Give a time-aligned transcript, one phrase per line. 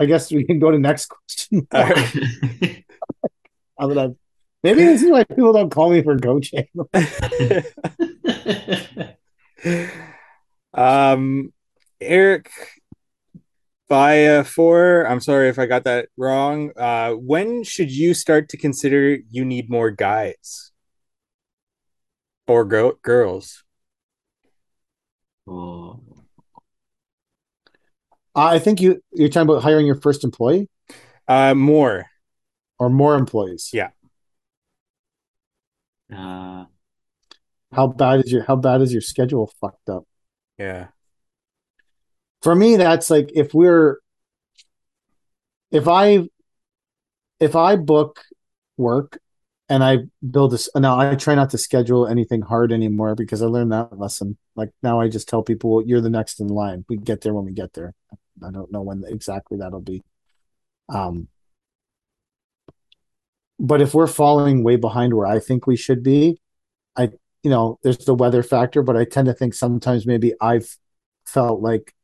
[0.00, 1.66] I guess we can go to next question.
[1.74, 2.84] All right.
[3.78, 4.14] Now that I've-
[4.62, 6.66] maybe this is why people don't call me for coaching.
[10.74, 11.52] um,
[12.00, 12.50] Eric
[13.90, 15.06] by uh, four.
[15.06, 16.70] I'm sorry if I got that wrong.
[16.76, 20.70] Uh, when should you start to consider you need more guys
[22.46, 23.64] or gro- girls?
[25.46, 26.00] Oh,
[28.34, 30.68] I think you you're talking about hiring your first employee
[31.28, 32.06] Uh, more.
[32.78, 33.70] or more employees.
[33.72, 33.90] Yeah.
[36.12, 36.64] uh,
[37.72, 40.04] How bad is your how bad is your schedule fucked up?
[40.58, 40.88] Yeah.
[42.42, 43.98] For me, that's like if we're
[45.70, 46.28] if I
[47.38, 48.20] if I book
[48.76, 49.18] work
[49.70, 49.98] and I
[50.28, 53.98] build this now I try not to schedule anything hard anymore because I learned that
[53.98, 54.36] lesson.
[54.56, 56.84] Like now I just tell people well, you're the next in line.
[56.88, 57.94] We get there when we get there.
[58.44, 60.02] I don't know when exactly that'll be.
[60.92, 61.28] Um
[63.60, 66.40] but if we're falling way behind where I think we should be,
[66.96, 67.10] I
[67.42, 70.76] you know, there's the weather factor, but I tend to think sometimes maybe I've
[71.26, 71.94] felt like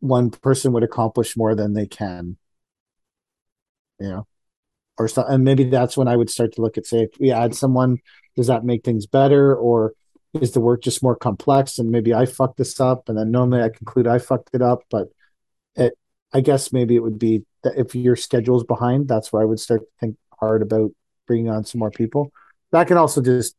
[0.00, 2.36] one person would accomplish more than they can.
[4.00, 4.26] You know,
[4.98, 7.30] or so, and maybe that's when I would start to look at say if we
[7.32, 7.98] add someone,
[8.36, 9.94] does that make things better, or
[10.40, 13.62] is the work just more complex and maybe I fucked this up, and then normally
[13.62, 15.08] I conclude I fucked it up, but
[15.76, 15.94] it,
[16.32, 19.60] I guess maybe it would be that if your schedule's behind, that's where I would
[19.60, 20.90] start to think hard about
[21.26, 22.32] bringing on some more people.
[22.72, 23.56] That can also just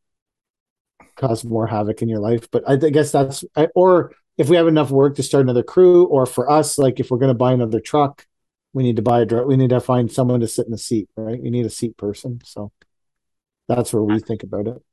[1.16, 2.50] cause more havoc in your life.
[2.52, 5.64] But I, I guess that's I, or if we have enough work to start another
[5.64, 8.26] crew, or for us, like if we're going to buy another truck,
[8.76, 10.78] we need to buy a dri- we need to find someone to sit in the
[10.78, 11.42] seat, right?
[11.42, 12.42] We need a seat person.
[12.44, 12.74] So
[13.70, 14.84] that's where we think about it.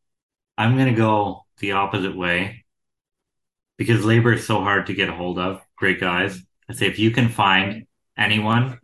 [0.57, 2.65] I'm gonna go the opposite way
[3.77, 5.61] because labor is so hard to get a hold of.
[5.75, 6.41] Great guys.
[6.71, 8.79] I say if you can find anyone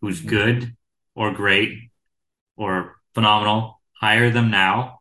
[0.00, 0.30] who's mm-hmm.
[0.30, 0.76] good
[1.14, 1.90] or great
[2.56, 5.00] or phenomenal, hire them now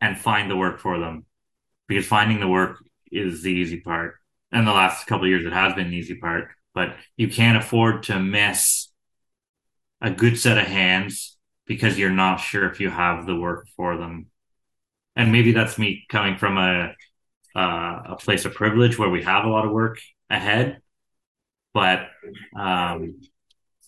[0.00, 1.26] and find the work for them.
[1.88, 2.76] Because finding the work
[3.10, 4.14] is the easy part.
[4.52, 6.50] And the last couple of years it has been the easy part.
[6.74, 8.88] But you can't afford to miss
[10.00, 11.36] a good set of hands
[11.66, 14.30] because you're not sure if you have the work for them
[15.16, 16.94] and maybe that's me coming from a
[17.56, 19.98] uh, a place of privilege where we have a lot of work
[20.28, 20.80] ahead.
[21.74, 22.06] But
[22.56, 23.20] um,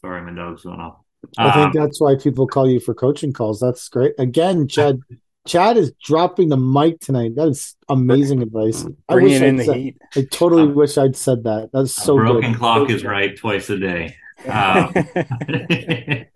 [0.00, 0.98] sorry, my dog's going off.
[1.38, 3.60] I think Um, that's why people call you for coaching calls.
[3.60, 4.14] That's great.
[4.18, 5.00] Again, Chad.
[5.46, 7.34] Chad is dropping the mic tonight.
[7.34, 8.86] That is amazing advice.
[9.08, 9.96] I Bringing wish in I'd the said, heat.
[10.16, 11.70] I totally wish I'd said that.
[11.72, 12.58] That's a so broken good.
[12.58, 14.16] clock is right twice a day.
[14.48, 14.92] Um,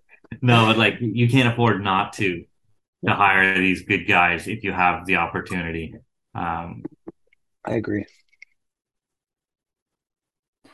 [0.42, 2.44] no, but like you can't afford not to
[3.04, 5.94] to hire these good guys if you have the opportunity.
[6.34, 6.84] Um,
[7.64, 8.06] I agree.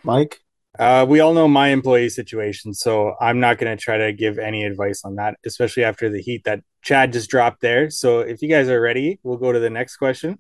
[0.02, 0.38] Mike.
[0.78, 4.38] Uh, we all know my employee situation, so I'm not going to try to give
[4.38, 7.90] any advice on that, especially after the heat that Chad just dropped there.
[7.90, 10.38] So if you guys are ready, we'll go to the next question.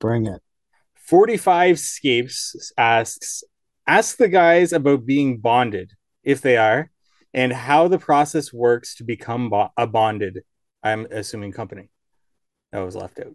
[0.00, 0.40] Bring it.
[0.96, 3.44] 45 Scapes asks,
[3.86, 5.92] ask the guys about being bonded,
[6.22, 6.90] if they are,
[7.34, 10.40] and how the process works to become bo- a bonded,
[10.82, 11.90] I'm assuming company.
[12.72, 13.34] That was left out.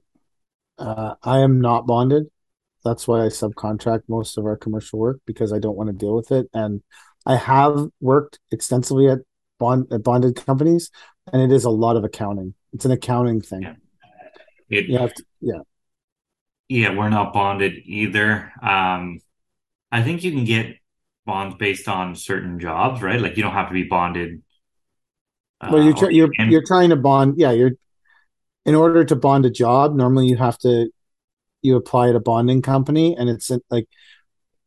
[0.77, 2.27] Uh, I am not bonded.
[2.83, 6.15] That's why I subcontract most of our commercial work because I don't want to deal
[6.15, 6.47] with it.
[6.53, 6.81] And
[7.25, 9.19] I have worked extensively at
[9.59, 10.89] bond at bonded companies,
[11.33, 12.53] and it is a lot of accounting.
[12.73, 13.61] It's an accounting thing.
[13.63, 13.73] Yeah.
[14.69, 15.59] it, You have to, yeah.
[16.67, 18.51] Yeah, we're not bonded either.
[18.61, 19.19] Um,
[19.91, 20.75] I think you can get
[21.25, 23.19] bonds based on certain jobs, right?
[23.19, 24.43] Like you don't have to be bonded.
[25.61, 27.35] Uh, Well, you're or- you're and- you're trying to bond.
[27.37, 27.71] Yeah, you're
[28.65, 29.95] in order to bond a job.
[29.95, 30.89] Normally, you have to
[31.61, 33.87] you apply at a bonding company, and it's like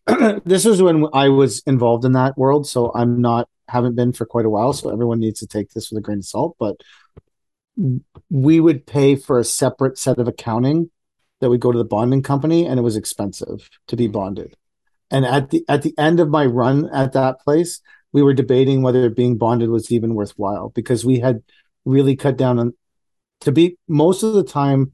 [0.45, 2.67] this was when I was involved in that world.
[2.67, 4.73] So I'm not haven't been for quite a while.
[4.73, 6.57] So everyone needs to take this with a grain of salt.
[6.59, 6.77] But
[8.31, 10.91] we would pay for a separate set of accounting
[11.41, 14.57] that would go to the bonding company, and it was expensive to be bonded.
[15.11, 17.81] And at the at the end of my run at that place,
[18.13, 21.43] we were debating whether being bonded was even worthwhile because we had
[21.85, 22.75] really cut down on
[23.41, 24.93] to be most of the time.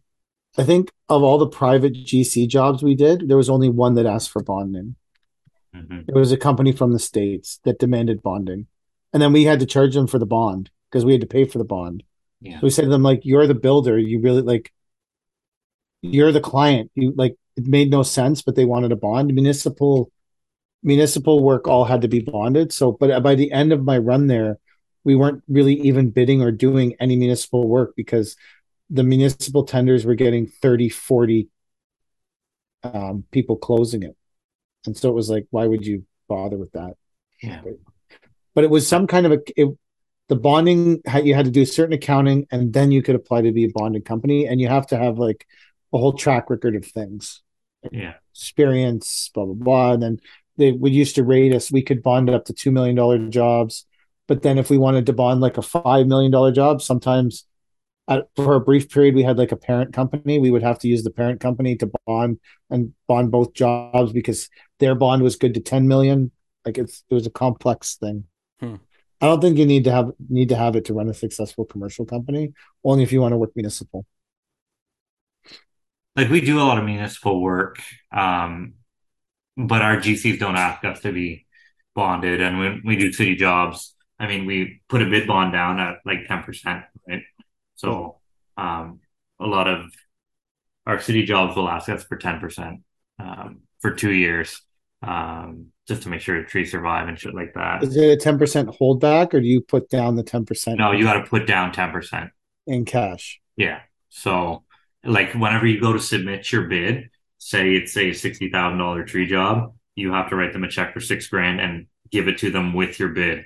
[0.56, 4.06] I think of all the private GC jobs we did, there was only one that
[4.06, 4.96] asked for bonding.
[5.74, 6.08] Mhm.
[6.08, 8.66] It was a company from the states that demanded bonding,
[9.12, 11.44] and then we had to charge them for the bond because we had to pay
[11.44, 12.02] for the bond.
[12.40, 12.60] Yeah.
[12.60, 13.98] So we said to them like, "You're the builder.
[13.98, 14.72] You really like.
[16.02, 16.90] You're the client.
[16.94, 19.34] You like." It made no sense, but they wanted a bond.
[19.34, 20.12] Municipal,
[20.84, 22.72] municipal work all had to be bonded.
[22.72, 24.58] So, but by the end of my run there,
[25.02, 28.36] we weren't really even bidding or doing any municipal work because
[28.90, 31.48] the municipal tenders were getting 30, 40
[32.84, 34.16] um, people closing it.
[34.88, 36.94] And so it was like, why would you bother with that?
[37.42, 37.60] Yeah.
[38.54, 39.68] But it was some kind of a it,
[40.28, 43.64] the bonding you had to do certain accounting and then you could apply to be
[43.64, 45.46] a bonded company and you have to have like
[45.92, 47.42] a whole track record of things
[47.92, 48.14] Yeah.
[48.34, 50.20] experience blah blah blah and then
[50.56, 53.86] they would used to rate us we could bond up to two million dollar jobs
[54.26, 57.46] but then if we wanted to bond like a five million dollar job sometimes
[58.08, 60.38] at, for a brief period we had like a parent company.
[60.38, 62.38] We would have to use the parent company to bond
[62.70, 66.30] and bond both jobs because their bond was good to 10 million.
[66.64, 68.24] Like it's it was a complex thing.
[68.60, 68.76] Hmm.
[69.20, 71.64] i don't think you need to have need to have it to run a successful
[71.64, 72.52] commercial company.
[72.82, 74.06] Only if you want to work municipal.
[76.16, 77.78] Like we do a lot of municipal work,
[78.10, 78.74] um,
[79.56, 81.46] but our GCs don't ask us to be
[81.94, 85.78] bonded, and when we do city jobs, I mean, we put a bid bond down
[85.78, 87.22] at like ten percent, right?
[87.78, 88.18] So,
[88.56, 89.00] um,
[89.40, 89.86] a lot of
[90.86, 92.80] our city jobs will ask us for ten percent
[93.18, 94.60] um, for two years,
[95.02, 97.82] um, just to make sure the trees survive and shit like that.
[97.84, 101.14] is it a 10% holdback or do you put down the 10% No, you got
[101.14, 102.30] to put down ten percent.
[102.66, 103.80] in cash Yeah.
[104.08, 104.64] So,
[105.04, 109.26] like, whenever you go to submit your bid, say it's a sixty thousand dollar tree
[109.26, 112.50] job, you have to write them a check for six grand and give it to
[112.50, 113.44] them with your bid.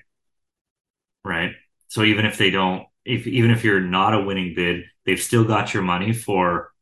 [1.25, 1.52] Right.
[1.88, 5.44] So even if they don't, if even if you're not a winning bid, they've still
[5.44, 6.72] got your money for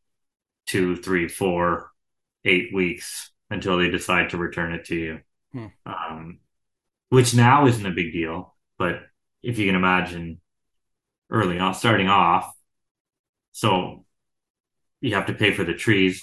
[0.67, 1.91] two, three, four,
[2.45, 5.21] eight weeks until they decide to return it to you.
[5.53, 5.67] Hmm.
[5.85, 6.39] Um,
[7.09, 9.01] which now isn't a big deal, but
[9.43, 10.41] if you can imagine
[11.29, 12.53] early on, starting off,
[13.53, 14.05] so
[15.01, 16.23] you have to pay for the trees,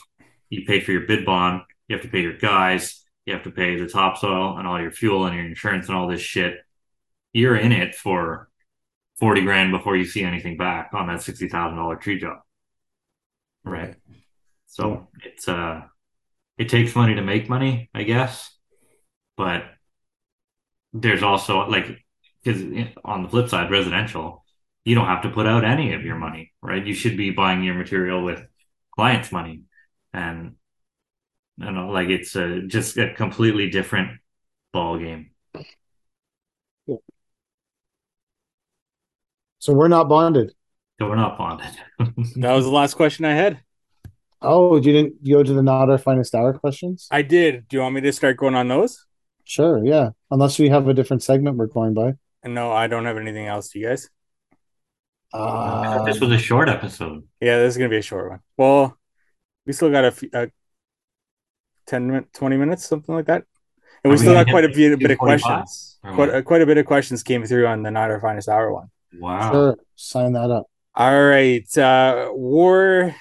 [0.50, 3.52] you pay for your bid bond, you have to pay your guys, you have to
[3.52, 6.60] pay the topsoil and all your fuel and your insurance and all this shit.
[7.34, 8.50] You're in it for
[9.20, 12.40] 40 grand before you see anything back on that $60,000 tree job.
[13.64, 13.96] Right.
[14.68, 15.82] So it's, uh,
[16.58, 18.52] it takes money to make money, I guess.
[19.38, 19.66] But
[20.94, 21.86] there's also like,
[22.44, 22.62] because
[23.04, 24.44] on the flip side, residential,
[24.86, 26.86] you don't have to put out any of your money, right?
[26.86, 28.42] You should be buying your material with
[28.96, 29.64] clients' money,
[30.14, 30.56] and
[31.58, 34.20] you know, like it's a just a completely different
[34.72, 35.32] ball game.
[39.60, 40.54] So we're not bonded
[41.00, 41.76] So we're not bonded.
[42.38, 43.60] That was the last question I had.
[44.42, 47.68] oh you didn't go to the not our finest hour questions I did.
[47.68, 49.06] Do you want me to start going on those?
[49.46, 50.10] Sure, yeah.
[50.30, 52.16] Unless we have a different segment we're going by.
[52.44, 53.70] And no, I don't have anything else.
[53.70, 54.10] Do you guys?
[55.34, 57.24] Uh, this was a short episode.
[57.40, 58.40] Yeah, this is gonna be a short one.
[58.58, 58.98] Well,
[59.66, 60.48] we still got a, few, uh
[61.88, 63.44] 10 minutes, 20 minutes, something like that.
[64.04, 66.00] And we Are still gonna got quite a bit, a bit of questions.
[66.14, 68.72] Quite, uh, quite a bit of questions came through on the Not Our Finest Hour
[68.74, 68.90] one.
[69.14, 69.52] Wow.
[69.52, 70.66] Sure, sign that up.
[70.96, 71.78] All right.
[71.78, 73.16] Uh, War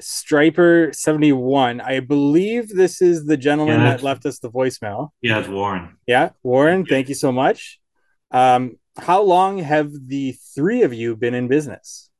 [0.00, 1.80] Striper 71.
[1.80, 5.10] I believe this is the gentleman Yeah, that left us the voicemail.
[5.20, 5.98] Yeah, it's Warren.
[6.06, 7.78] Yeah, Warren, thank you so much.
[8.30, 12.10] Um, how long have the three of you been in business?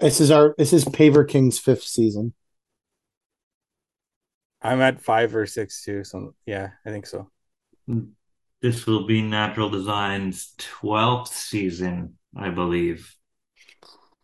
[0.00, 2.34] This is our this is Paver King's fifth season.
[4.60, 6.04] I'm at five or six too.
[6.04, 7.30] So yeah, I think so.
[8.64, 13.14] This will be Natural Design's 12th season, I believe.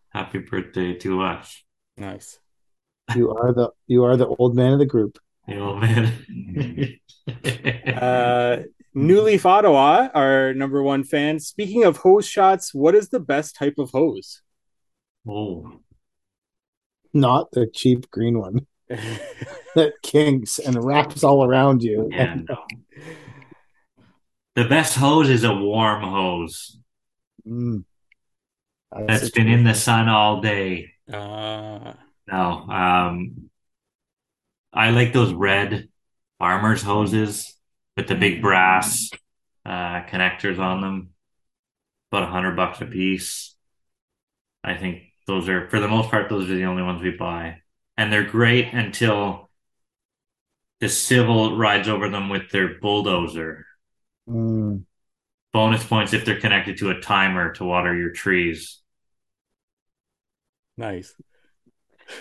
[0.08, 1.62] Happy birthday to us.
[1.98, 2.38] Nice.
[3.14, 5.18] You are the you are the old man of the group.
[5.46, 6.96] The old man.
[7.86, 8.62] Uh,
[8.94, 11.38] New Leaf Ottawa, our number one fan.
[11.38, 14.40] Speaking of hose shots, what is the best type of hose?
[15.28, 15.80] oh,
[17.12, 22.08] Not the cheap green one that kinks and wraps all around you.
[22.10, 22.64] yeah, no.
[24.56, 26.76] The best hose is a warm hose
[27.46, 27.84] Mm.
[29.06, 30.92] that's been in the sun all day.
[31.10, 31.94] uh,
[32.26, 33.50] No, um,
[34.72, 35.88] I like those red
[36.38, 37.56] farmers hoses
[37.96, 39.10] with the big brass
[39.64, 41.10] uh, connectors on them.
[42.12, 43.54] About a hundred bucks a piece.
[44.64, 47.62] I think those are, for the most part, those are the only ones we buy,
[47.96, 49.48] and they're great until
[50.80, 53.64] the civil rides over them with their bulldozer.
[54.30, 54.84] Mm.
[55.52, 58.80] Bonus points if they're connected to a timer to water your trees.
[60.76, 61.12] nice.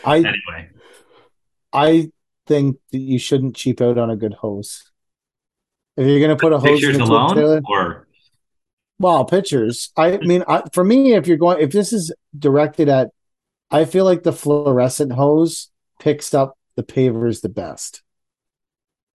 [0.04, 0.70] I Anyway,
[1.72, 2.12] I
[2.48, 4.92] think that you shouldn't cheap out on a good hose.
[5.96, 8.08] If you're gonna put a hose pictures into a alone, trailer, or
[8.98, 9.92] Well, pictures.
[9.96, 13.10] I mean, I, for me, if you're going, if this is directed at,
[13.70, 18.01] I feel like the fluorescent hose picks up the pavers the best.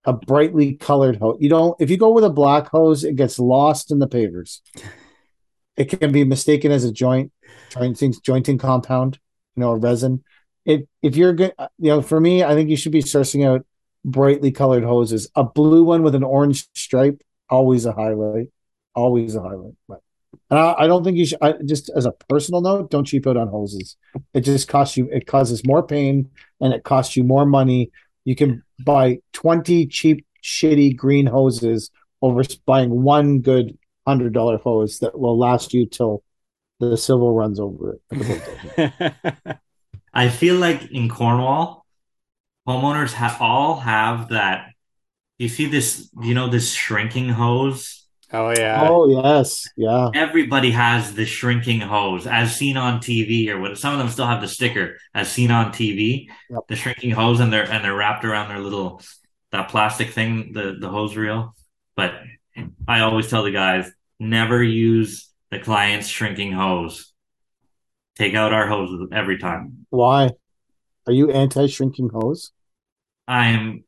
[0.05, 1.37] A brightly colored hose.
[1.39, 1.75] You don't.
[1.79, 4.61] If you go with a black hose, it gets lost in the pavers.
[5.77, 7.31] It can be mistaken as a joint,
[7.69, 9.19] jointing, jointing compound.
[9.55, 10.23] You know, a resin.
[10.63, 13.65] It if you're good, you know, for me, I think you should be sourcing out
[14.05, 15.29] brightly colored hoses.
[15.35, 18.47] A blue one with an orange stripe, always a highlight.
[18.93, 19.73] Always a highlight.
[19.89, 20.01] But
[20.49, 21.39] and I, I don't think you should.
[21.41, 23.97] I, just as a personal note, don't cheap out on hoses.
[24.33, 25.09] It just costs you.
[25.11, 26.29] It causes more pain
[26.61, 27.91] and it costs you more money.
[28.25, 31.91] You can buy twenty cheap, shitty green hoses
[32.21, 36.23] over buying one good hundred dollar hose that will last you till
[36.79, 39.23] the civil runs over it.
[40.13, 41.85] I feel like in Cornwall,
[42.67, 44.71] homeowners have all have that.
[45.37, 48.04] You see this, you know, this shrinking hose.
[48.35, 48.87] Oh yeah.
[48.89, 50.09] oh yes, yeah.
[50.13, 53.77] Everybody has the shrinking hose, as seen on TV, or what?
[53.77, 56.27] Some of them still have the sticker, as seen on TV.
[56.49, 56.67] Yep.
[56.67, 59.01] The shrinking hose, and they're and they're wrapped around their little
[59.51, 61.55] that plastic thing, the the hose reel.
[61.95, 62.13] But
[62.87, 67.13] I always tell the guys, never use the client's shrinking hose.
[68.15, 69.85] Take out our hoses every time.
[69.89, 70.31] Why?
[71.07, 72.51] Are you anti shrinking hose?
[73.27, 73.83] I am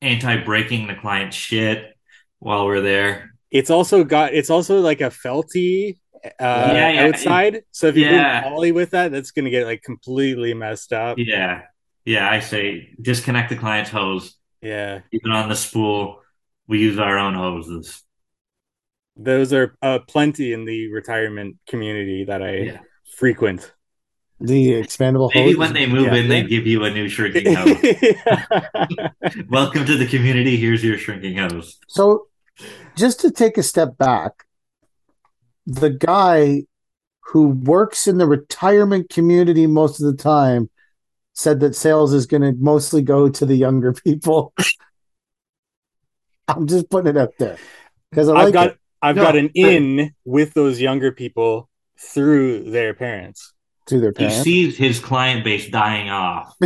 [0.00, 1.96] anti breaking the client's shit
[2.38, 3.31] while we're there.
[3.52, 7.06] It's also got it's also like a felty uh Yeah, yeah.
[7.06, 7.62] outside.
[7.70, 8.40] So if you Yeah.
[8.40, 11.18] bring poly with that, that's gonna get like completely messed up.
[11.18, 11.62] Yeah.
[12.04, 15.00] Yeah, I say disconnect the client's hose, Yeah.
[15.12, 16.20] even on the spool.
[16.66, 18.02] We use our own hoses.
[19.16, 22.78] Those are uh, plenty in the retirement community that I Yeah.
[23.16, 23.72] frequent.
[24.40, 25.58] The expandable Maybe hose.
[25.58, 26.14] when they move yeah.
[26.14, 27.76] in, they give you a new shrinking hose.
[29.48, 30.56] Welcome to the community.
[30.56, 31.78] Here's your shrinking hose.
[31.88, 32.26] So,
[32.96, 34.44] just to take a step back,
[35.66, 36.64] the guy
[37.32, 40.68] who works in the retirement community most of the time
[41.34, 44.52] said that sales is going to mostly go to the younger people.
[46.48, 47.56] I'm just putting it out there
[48.10, 51.10] because I I've like got it I've No, got an but- in with those younger
[51.12, 53.52] people through their parents.
[53.86, 56.54] to their parents, He sees his client base dying off.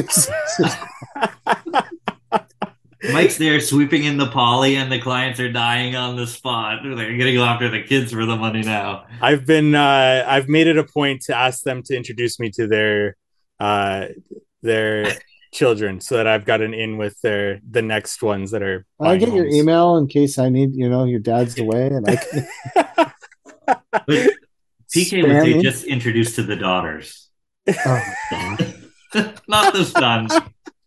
[3.13, 6.81] Mike's there sweeping in the poly, and the clients are dying on the spot.
[6.83, 9.07] They're going to go after the kids for the money now.
[9.21, 12.67] I've been uh, I've made it a point to ask them to introduce me to
[12.67, 13.17] their
[13.61, 14.07] uh,
[14.63, 15.13] their
[15.53, 18.85] children so that I've got an in with their the next ones that are.
[19.01, 22.09] I buying get your email in case I need, you know, your dad's away, and
[22.09, 22.47] I can
[24.07, 24.09] But
[24.95, 25.63] PK would spam say me.
[25.63, 27.29] just introduced to the daughters,
[27.69, 28.03] Oh,
[29.49, 30.33] not the sons.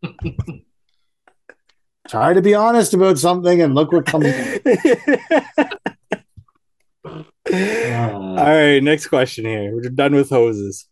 [2.09, 4.25] Try to be honest about something, and look what comes.
[7.05, 9.73] All right, next question here.
[9.73, 10.87] We're done with hoses.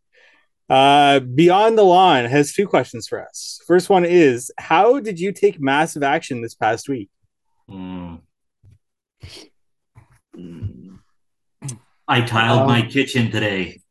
[0.70, 3.62] Uh, Beyond the Lawn has two questions for us.
[3.68, 7.10] First one is How did you take massive action this past week?
[7.70, 8.22] Mm.
[12.08, 13.82] I tiled my Um, kitchen today.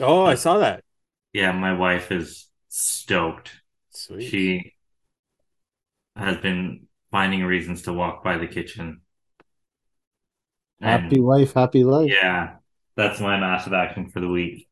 [0.00, 0.84] Oh, I saw that.
[1.32, 3.50] Yeah, my wife is stoked.
[3.98, 4.28] Sweet.
[4.28, 4.74] She
[6.14, 9.00] has been finding reasons to walk by the kitchen.
[10.80, 12.08] And- Happy wife, happy life.
[12.10, 12.58] Yeah,
[12.94, 14.68] that's my massive action for the week.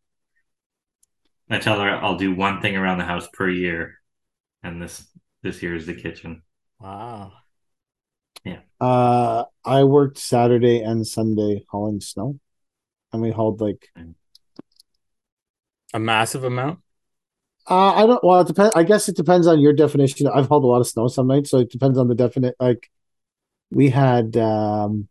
[1.51, 3.97] I tell her I'll do one thing around the house per year,
[4.63, 5.05] and this
[5.43, 6.43] this year is the kitchen.
[6.79, 7.33] Wow.
[8.45, 8.61] Yeah.
[8.81, 12.39] Uh, I worked Saturday and Sunday hauling snow,
[13.13, 13.91] and we hauled like
[15.93, 16.81] A massive amount?
[17.69, 18.23] Uh, I don't.
[18.23, 18.75] Well, it depends.
[18.77, 20.29] I guess it depends on your definition.
[20.29, 22.55] I've hauled a lot of snow some nights, so it depends on the definite.
[22.61, 22.91] Like
[23.71, 25.09] we had, um,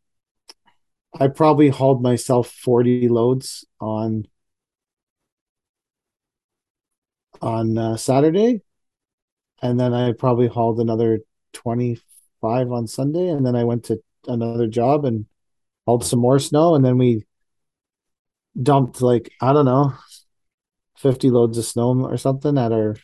[1.19, 4.27] I probably hauled myself forty loads on
[7.41, 8.61] on uh, Saturday,
[9.61, 11.21] and then I probably hauled another
[11.53, 11.97] twenty
[12.41, 15.25] five on Sunday, and then I went to another job and
[15.85, 17.25] hauled some more snow, and then we
[18.61, 19.93] dumped like I don't know,
[21.05, 22.95] fifty loads of snow or something at our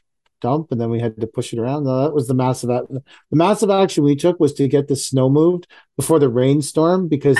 [0.42, 1.84] dump, and then we had to push it around.
[1.84, 5.30] No, that was the massive the massive action we took was to get the snow
[5.30, 7.38] moved before the rainstorm because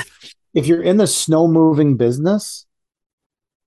[0.54, 2.64] if you're in the snow moving business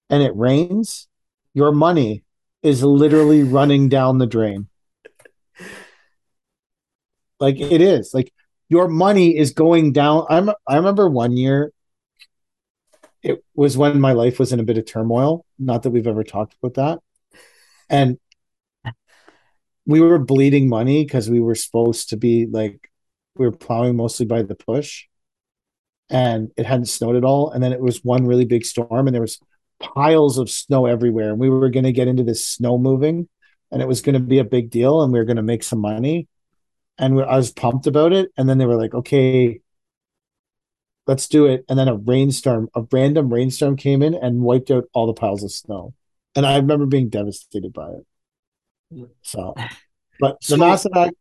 [0.10, 1.10] and it rains,
[1.54, 2.24] your money
[2.64, 4.70] is literally running down the drain.
[7.42, 8.14] Like it is.
[8.14, 8.32] Like
[8.70, 10.26] your money is going down.
[10.30, 11.74] I'm I remember one year
[13.26, 15.46] it was when my life was in a bit of turmoil.
[15.58, 17.00] Not that we've ever talked about that.
[17.90, 18.20] And
[19.88, 22.92] we were bleeding money because we were supposed to be like
[23.36, 25.06] we were plowing mostly by the push
[26.08, 29.14] and it hadn't snowed at all and then it was one really big storm and
[29.14, 29.40] there was
[29.80, 33.28] piles of snow everywhere and we were going to get into this snow moving
[33.72, 35.64] and it was going to be a big deal and we were going to make
[35.64, 36.28] some money
[36.98, 39.62] and we, I was pumped about it and then they were like okay
[41.08, 44.86] let's do it and then a rainstorm a random rainstorm came in and wiped out
[44.94, 45.94] all the piles of snow
[46.36, 47.90] and I remember being devastated by
[48.92, 49.54] it so
[50.20, 51.16] But the So- massive act.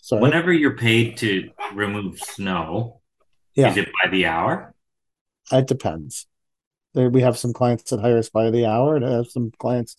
[0.00, 0.22] Sorry.
[0.22, 3.00] Whenever you're paid to remove snow,
[3.56, 3.70] Yeah.
[3.72, 4.72] is it by the hour?
[5.52, 6.26] It depends.
[6.94, 9.50] There, we have some clients that hire us by the hour, and I have some
[9.58, 9.96] clients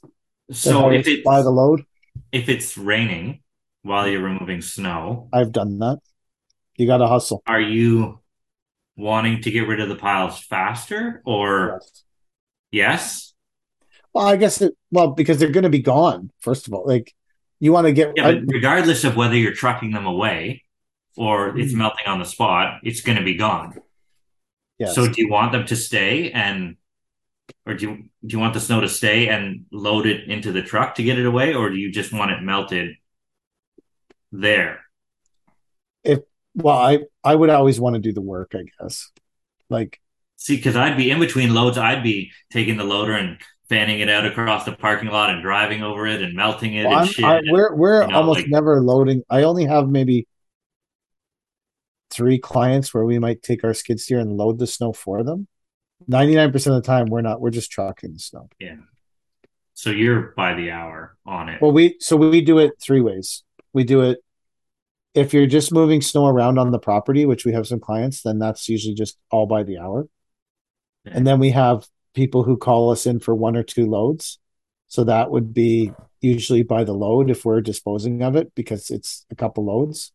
[0.51, 1.83] So if it's by the load.
[2.31, 3.41] if it's raining
[3.83, 5.99] while you're removing snow, I've done that.
[6.77, 7.43] You got to hustle.
[7.45, 8.19] are you
[8.98, 11.82] wanting to get rid of the piles faster or
[12.72, 13.34] yes?
[14.13, 14.75] Well, I guess it.
[14.92, 16.32] Well, because they're going to be gone.
[16.39, 17.13] First of all, like
[17.60, 18.13] you want to get.
[18.16, 20.63] Yeah, but regardless of whether you're trucking them away
[21.16, 21.77] or it's Mm.
[21.77, 23.80] melting on the spot, it's going to be gone.
[24.80, 24.94] yes.
[24.96, 26.77] So do you want them to stay and
[27.66, 30.62] or do you do you want the snow to stay and load it into the
[30.62, 32.96] truck to get it away or do you just want it melted
[34.32, 34.82] there?
[36.57, 38.53] Well, I I would always want to do the work.
[38.55, 39.11] I guess.
[39.69, 39.99] Like
[40.37, 44.09] See, because I'd be in between loads, I'd be taking the loader and fanning it
[44.09, 47.25] out across the parking lot and driving over it and melting it well, and shit.
[47.25, 49.23] I, we're we're you know, almost like- never loading.
[49.29, 50.27] I only have maybe
[52.11, 55.47] three clients where we might take our skid steer and load the snow for them.
[56.07, 57.41] Ninety nine percent of the time, we're not.
[57.41, 58.49] We're just trucking the snow.
[58.59, 58.75] Yeah.
[59.73, 61.61] So you're by the hour on it.
[61.61, 63.43] Well, we so we do it three ways.
[63.73, 64.19] We do it
[65.17, 68.38] if you're just moving snow around on the property, which we have some clients, then
[68.38, 70.07] that's usually just all by the hour.
[71.05, 74.38] And then we have people who call us in for one or two loads.
[74.88, 79.25] So that would be usually by the load if we're disposing of it because it's
[79.31, 80.12] a couple loads.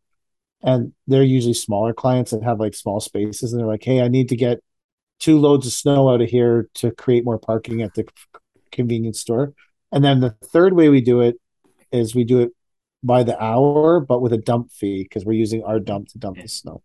[0.63, 4.09] And they're usually smaller clients that have like small spaces and they're like, hey, I
[4.09, 4.61] need to get
[5.19, 8.07] two loads of snow out of here to create more parking at the
[8.71, 9.53] convenience store.
[9.91, 11.41] And then the third way we do it
[11.91, 12.53] is we do it
[13.03, 16.41] by the hour, but with a dump fee because we're using our dump to dump
[16.41, 16.83] the snow.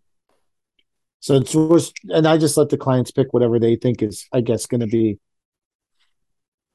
[1.19, 4.41] So it's was, and I just let the clients pick whatever they think is, I
[4.41, 5.19] guess, going to be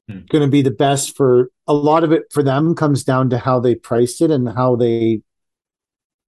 [0.09, 0.25] Hmm.
[0.29, 3.37] going to be the best for a lot of it for them comes down to
[3.37, 5.21] how they priced it and how they.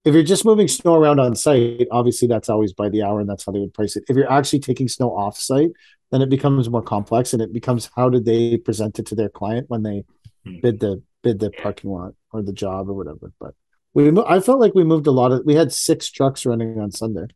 [0.06, 3.28] If you're just moving snow around on site, obviously that's always by the hour and
[3.28, 4.04] that's how they would price it.
[4.08, 5.72] If you're actually taking snow off site,
[6.10, 9.28] then it becomes more complex and it becomes how did they present it to their
[9.28, 10.04] client when they
[10.44, 10.60] Hmm.
[10.60, 13.32] bid the bid the parking lot or the job or whatever.
[13.40, 13.54] But
[13.94, 15.42] we, I felt like we moved a lot of.
[15.44, 17.26] We had six trucks running on Sunday.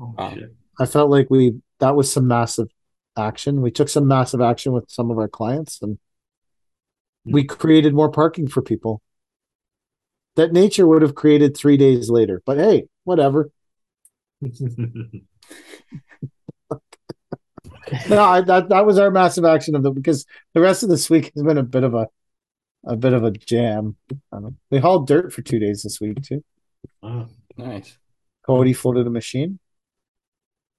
[0.00, 0.34] Oh, Wow.
[0.34, 0.54] shit.
[0.80, 2.68] I felt like we that was some massive
[3.16, 3.60] action.
[3.60, 5.98] We took some massive action with some of our clients, and
[7.24, 7.46] we hmm.
[7.46, 9.02] created more parking for people.
[10.36, 13.50] That nature would have created three days later, but hey, whatever.
[18.08, 20.24] No, I, that that was our massive action of the because
[20.54, 22.08] the rest of this week has been a bit of a
[22.84, 23.96] a bit of a jam.
[24.32, 26.42] Um, we hauled dirt for two days this week too.
[27.02, 27.98] Oh, Nice.
[28.46, 29.58] Cody floated a machine.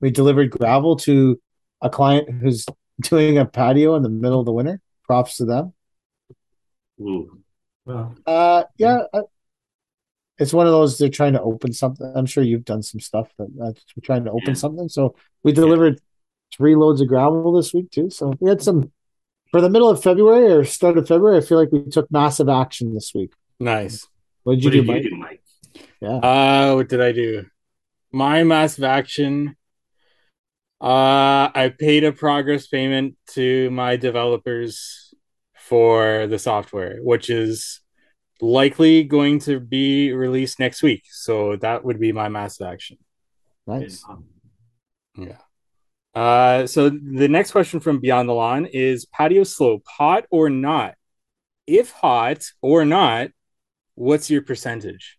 [0.02, 1.40] We delivered gravel to
[1.82, 2.66] a client who's
[3.02, 4.82] doing a patio in the middle of the winter.
[5.06, 5.74] Props to them.
[7.00, 7.40] ooh.
[7.86, 9.22] Well, Uh, yeah, I,
[10.40, 12.12] it's one of those they're trying to open something.
[12.16, 14.54] I'm sure you've done some stuff that that's trying to open Yeah.
[14.54, 14.90] something.
[14.90, 16.02] So we delivered
[16.56, 18.10] three loads of gravel this week too.
[18.10, 18.92] So we had some
[19.54, 21.38] for the middle of February or start of February.
[21.38, 23.32] I feel like we took massive action this week.
[23.60, 24.06] Nice.
[24.44, 25.04] What did you what do, did Mike?
[25.04, 25.44] you do, Mike?
[26.02, 27.46] Yeah, Uh, what did I do?
[28.12, 29.56] My massive action.
[30.82, 35.14] Uh, I paid a progress payment to my developers
[35.56, 37.80] for the software, which is
[38.42, 41.04] likely going to be released next week.
[41.12, 42.98] So that would be my massive action.
[43.68, 44.04] nice.
[45.16, 45.38] Yeah.
[46.14, 50.96] Uh, so the next question from Beyond the Lawn is patio slope hot or not?
[51.66, 53.30] If hot or not,
[53.96, 55.18] what's your percentage?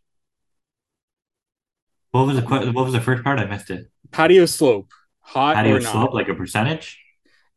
[2.12, 3.40] What was the que- what was the first part?
[3.40, 3.86] I missed it.
[4.12, 5.92] Patio slope hot Patio or not?
[5.92, 7.00] slope, like a percentage?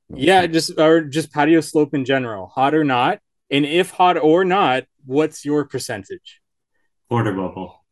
[0.10, 3.19] Yeah, just or just patio slope in general, hot or not.
[3.52, 6.41] And if hot or not, what's your percentage?
[7.10, 7.86] Quarter bubble.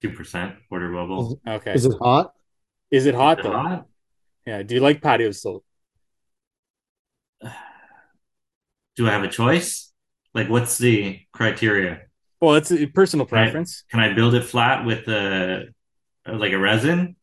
[0.00, 1.40] Two percent quarter bubble.
[1.46, 1.74] Okay.
[1.74, 2.32] Is it hot?
[2.92, 3.52] Is it hot though?
[3.52, 3.86] hot?
[4.46, 4.62] Yeah.
[4.62, 5.64] Do you like patio slope?
[8.96, 9.90] Do I have a choice?
[10.34, 12.02] Like, what's the criteria?
[12.40, 13.84] Well, it's a personal preference.
[13.90, 15.68] Can I build it flat with a
[16.26, 17.16] like a resin?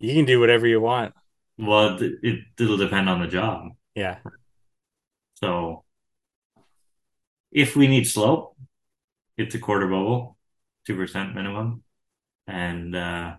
[0.00, 1.14] You can do whatever you want.
[1.58, 3.68] Well, it it'll depend on the job.
[3.94, 4.18] Yeah.
[5.34, 5.84] So,
[7.52, 8.56] if we need slope,
[9.36, 10.36] it's a quarter bubble,
[10.86, 11.82] two percent minimum,
[12.46, 13.36] and uh,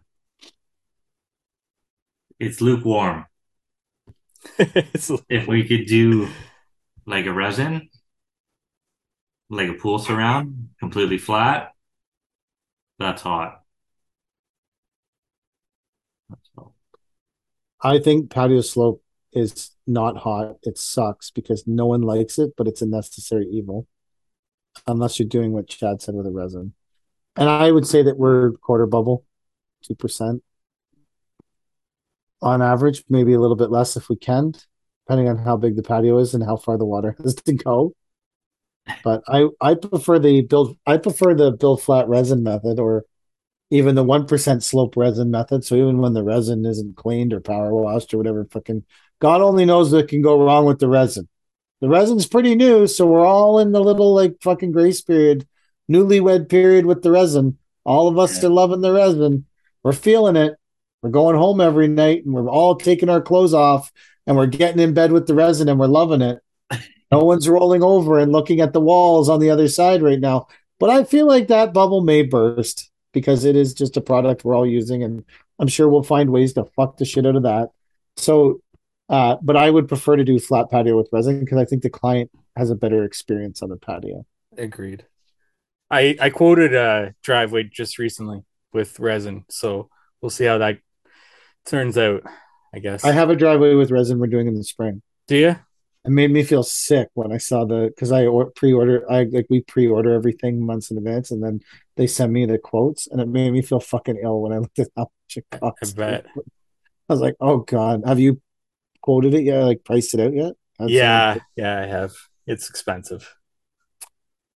[2.39, 3.25] it's lukewarm.
[4.60, 6.30] It's- If we could do
[7.06, 7.89] like a resin,
[9.49, 11.73] like a pool surround, completely flat,
[12.99, 13.63] that's hot.
[16.56, 16.73] So,
[17.82, 20.58] I think patio slope is not hot.
[20.63, 23.88] It sucks because no one likes it, but it's a necessary evil.
[24.88, 26.73] unless you're doing what Chad said with a resin.
[27.36, 29.25] And I would say that we're quarter bubble,
[29.84, 30.43] two percent
[32.41, 34.54] on average, maybe a little bit less if we can,
[35.06, 37.93] depending on how big the patio is and how far the water has to go.
[39.04, 43.06] But I I prefer the build I prefer the build flat resin method or
[43.69, 45.63] even the one percent slope resin method.
[45.63, 48.84] So even when the resin isn't cleaned or power washed or whatever, fucking
[49.19, 51.28] God only knows what can go wrong with the resin.
[51.82, 55.47] The resin's pretty new, so we're all in the little like fucking grace period,
[55.89, 57.58] newlywed period with the resin.
[57.86, 59.45] All of us are loving the resin.
[59.84, 60.59] We're feeling it.
[61.01, 63.91] We're going home every night and we're all taking our clothes off
[64.27, 66.39] and we're getting in bed with the resin and we're loving it.
[67.12, 70.47] No one's rolling over and looking at the walls on the other side right now.
[70.79, 74.55] But I feel like that bubble may burst because it is just a product we're
[74.55, 75.25] all using, and
[75.59, 77.69] I'm sure we'll find ways to fuck the shit out of that.
[78.15, 78.62] So,
[79.09, 81.89] uh, but I would prefer to do flat patio with resin because I think the
[81.89, 84.25] client has a better experience on the patio.
[84.57, 85.05] Agreed.
[85.91, 89.89] I I quoted a driveway just recently with resin, so
[90.21, 90.79] we'll see how that
[91.65, 92.24] turns out.
[92.74, 95.02] I guess I have a driveway with resin we're doing in the spring.
[95.28, 95.56] Do you?
[96.06, 99.62] It made me feel sick when I saw the because I pre-order I like we
[99.62, 101.60] pre-order everything months in advance and then
[101.98, 104.80] they send me the quotes and it made me feel fucking ill when I looked
[104.80, 105.93] at how much it costs.
[105.93, 106.26] I bet.
[106.36, 108.41] I was like, oh god, have you
[109.02, 109.63] quoted it yet?
[109.63, 110.54] Like priced it out yet?
[110.78, 112.13] That's yeah, like- yeah, I have.
[112.48, 113.36] It's expensive.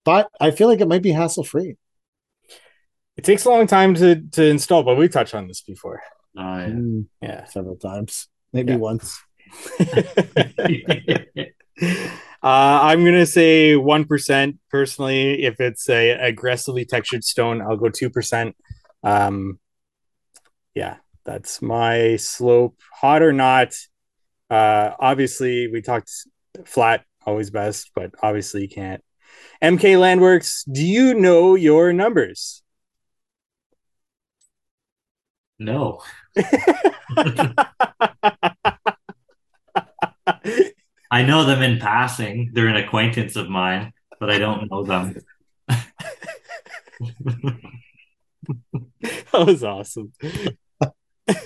[0.06, 1.76] but I feel like it might be hassle free.
[3.18, 6.02] It takes a long time to to install, but we touched on this before.
[6.38, 6.67] Oh, yeah.
[6.72, 7.46] Mm, Yeah.
[7.46, 8.78] several times, maybe Yeah.
[8.78, 9.20] once.
[12.44, 15.44] uh, I'm gonna say one percent personally.
[15.44, 18.56] If it's a aggressively textured stone, I'll go two percent.
[19.04, 19.60] Um,
[20.76, 22.78] yeah, that's my slope.
[23.02, 23.74] Hot or not,
[24.50, 26.12] uh, obviously we talked
[26.65, 29.04] flat, always best, but obviously you can't.
[29.62, 32.63] MK Landworks, do you know your numbers?
[35.60, 36.02] no.
[41.12, 42.52] I know them in passing.
[42.54, 45.15] They're an acquaintance of mine, but I don't know them.
[49.02, 50.13] that was awesome.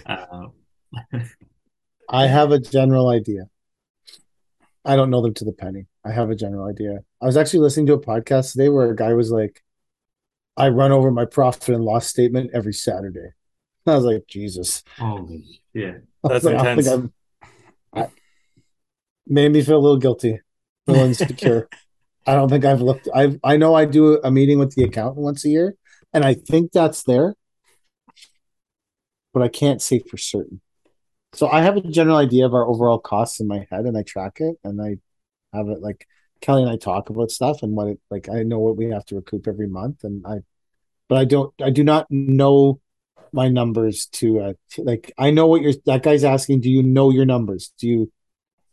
[0.05, 0.47] Uh,
[2.09, 3.49] I have a general idea.
[4.83, 5.87] I don't know them to the penny.
[6.05, 6.99] I have a general idea.
[7.19, 9.63] I was actually listening to a podcast today where a guy was like,
[10.55, 13.31] I run over my profit and loss statement every Saturday.
[13.87, 14.83] I was like, Jesus.
[14.97, 16.03] holy shit.
[16.23, 16.87] That's like, I don't intense.
[16.87, 17.13] I'm-
[17.93, 18.09] I-
[19.27, 20.39] made me feel a little guilty,
[20.87, 21.67] a little insecure.
[22.27, 23.07] I don't think I've looked.
[23.13, 25.75] I I know I do a meeting with the accountant once a year,
[26.13, 27.35] and I think that's there,
[29.33, 30.61] but I can't say for certain.
[31.33, 34.03] So I have a general idea of our overall costs in my head, and I
[34.03, 34.97] track it, and I
[35.55, 36.07] have it like
[36.41, 38.29] Kelly and I talk about stuff and what it like.
[38.29, 40.37] I know what we have to recoup every month, and I,
[41.09, 41.53] but I don't.
[41.61, 42.79] I do not know
[43.35, 45.13] my numbers to uh to, like.
[45.17, 45.73] I know what you're.
[45.85, 46.61] That guy's asking.
[46.61, 47.73] Do you know your numbers?
[47.77, 48.11] Do you?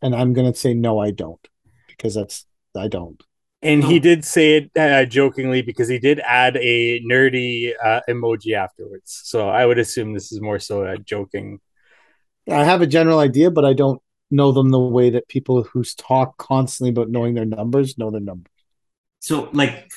[0.01, 1.47] And I'm gonna say no, I don't,
[1.87, 2.45] because that's
[2.75, 3.21] I don't.
[3.61, 8.53] And he did say it uh, jokingly because he did add a nerdy uh, emoji
[8.55, 9.21] afterwards.
[9.23, 11.59] So I would assume this is more so a joking.
[12.49, 15.83] I have a general idea, but I don't know them the way that people who
[15.83, 18.51] talk constantly about knowing their numbers know their numbers.
[19.19, 19.89] So, like,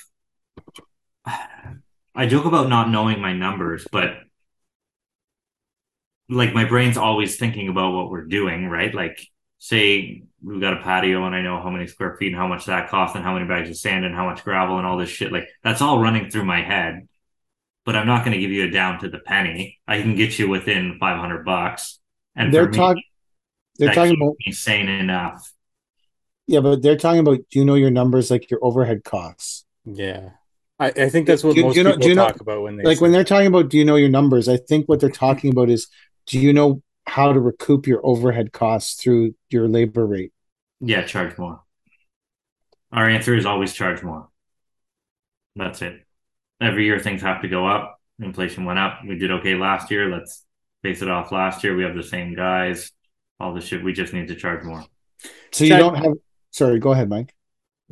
[2.14, 4.10] I joke about not knowing my numbers, but
[6.28, 8.94] like my brain's always thinking about what we're doing, right?
[8.94, 9.26] Like,
[9.58, 12.66] say we've got a patio and I know how many square feet and how much
[12.66, 15.08] that costs and how many bags of sand and how much gravel and all this
[15.08, 15.32] shit.
[15.32, 17.08] Like, that's all running through my head.
[17.84, 19.78] But I'm not going to give you a down to the penny.
[19.86, 21.98] I can get you within 500 bucks.
[22.34, 23.02] And They're for me, talking.
[23.78, 25.52] They're talking keeps about me sane enough.
[26.46, 27.38] yeah, but they're talking about.
[27.50, 29.64] Do you know your numbers like your overhead costs?
[29.84, 30.30] Yeah.
[30.80, 32.40] I, I think that's what Do most do you know- people do you know- talk
[32.40, 34.48] about when they Like say- when they're talking about, do you know your numbers?
[34.48, 35.86] I think what they're talking about is,
[36.26, 40.32] do you know how to recoup your overhead costs through your labor rate?
[40.80, 41.62] Yeah, charge more.
[42.92, 44.28] Our answer is always charge more.
[45.54, 46.00] That's it.
[46.60, 48.00] Every year things have to go up.
[48.18, 49.00] Inflation went up.
[49.06, 50.10] We did okay last year.
[50.10, 50.44] Let's
[50.82, 51.76] base it off last year.
[51.76, 52.92] We have the same guys.
[53.38, 53.84] All the shit.
[53.84, 54.84] We just need to charge more.
[55.52, 56.14] So you Chad- don't have.
[56.50, 57.34] Sorry, go ahead, Mike.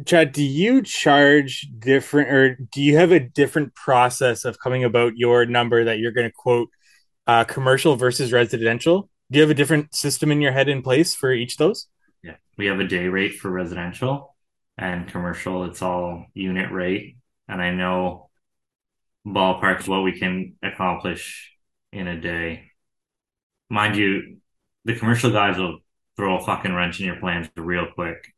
[0.06, 5.16] Chad, do you charge different or do you have a different process of coming about
[5.16, 6.68] your number that you're going to quote
[7.26, 9.08] uh, commercial versus residential?
[9.30, 11.88] Do you have a different system in your head in place for each of those?
[12.22, 12.36] Yeah.
[12.56, 14.34] We have a day rate for residential
[14.76, 15.64] and commercial.
[15.64, 17.16] It's all unit rate.
[17.48, 18.30] And I know
[19.26, 21.52] ballpark what we can accomplish
[21.92, 22.70] in a day.
[23.70, 24.38] Mind you,
[24.84, 25.78] the commercial guys will
[26.16, 28.34] throw a fucking wrench in your plans real quick.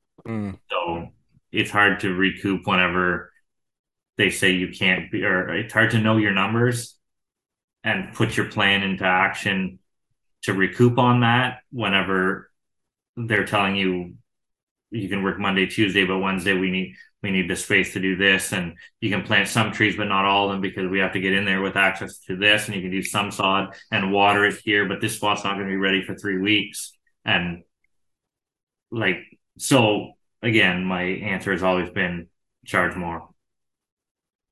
[0.71, 1.09] So
[1.53, 3.33] it's hard to recoup whenever
[4.17, 6.97] they say you can't be, or it's hard to know your numbers
[7.87, 9.79] and put your plan into action
[10.43, 12.51] to recoup on that whenever
[13.17, 14.15] they're telling you
[14.91, 18.17] you can work Monday, Tuesday, but Wednesday we need we need the space to do
[18.17, 21.13] this, and you can plant some trees, but not all of them because we have
[21.13, 24.13] to get in there with access to this, and you can do some sod and
[24.13, 26.93] water it here, but this spot's not going to be ready for three weeks,
[27.25, 27.63] and
[28.91, 29.19] like
[29.59, 32.29] so again, my answer has always been
[32.65, 33.29] charge more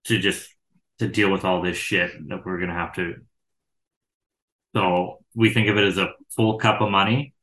[0.04, 0.53] to just
[0.98, 3.16] to deal with all this shit that we're gonna have to.
[4.74, 7.34] So we think of it as a full cup of money,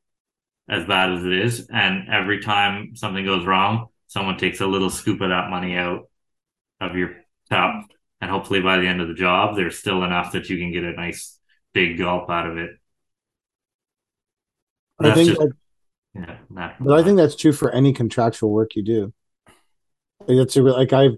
[0.68, 4.90] as bad as it is, and every time something goes wrong, someone takes a little
[4.90, 6.08] scoop of that money out
[6.80, 7.10] of your
[7.50, 7.84] cup,
[8.20, 10.84] and hopefully by the end of the job, there's still enough that you can get
[10.84, 11.38] a nice
[11.72, 12.70] big gulp out of it.
[15.00, 15.56] I think, just- that-
[16.14, 16.36] Yeah,
[16.80, 19.12] but I think that's true for any contractual work you do.
[20.26, 21.16] Like, That's a real, like I've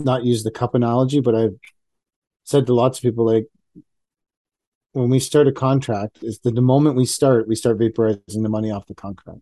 [0.00, 1.56] not use the cup analogy, but I've
[2.44, 3.46] said to lots of people like
[4.92, 8.48] when we start a contract is the, the moment we start, we start vaporizing the
[8.48, 9.40] money off the contract.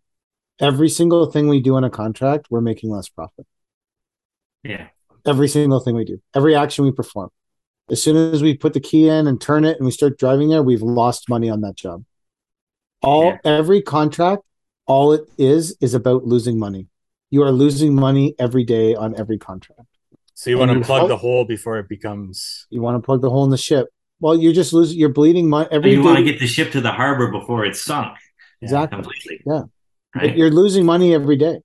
[0.60, 3.46] Every single thing we do on a contract, we're making less profit.
[4.62, 4.88] yeah,
[5.24, 7.30] Every single thing we do, every action we perform.
[7.90, 10.50] As soon as we put the key in and turn it and we start driving
[10.50, 12.04] there, we've lost money on that job.
[13.00, 13.38] All Yeah.
[13.44, 14.42] every contract,
[14.86, 16.88] all it is is about losing money.
[17.30, 19.97] You are losing money every day on every contract.
[20.38, 22.68] So you want to plug the hole before it becomes.
[22.70, 23.88] You want to plug the hole in the ship.
[24.20, 24.96] Well, you're just losing.
[24.96, 27.80] You're bleeding money every you want to get the ship to the harbor before it's
[27.84, 28.16] sunk
[28.62, 29.02] Exactly.
[29.02, 29.42] completely.
[29.44, 29.62] Yeah.
[30.14, 30.36] Right?
[30.36, 31.58] You're losing money every day.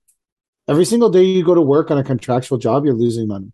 [0.68, 3.54] Every single day you go to work on a contractual job, you're losing money.